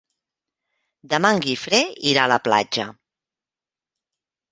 Demà 1.11 1.29
en 1.35 1.41
Guifré 1.43 1.81
irà 2.13 2.23
a 2.23 2.31
la 2.33 2.39
platja. 2.47 2.87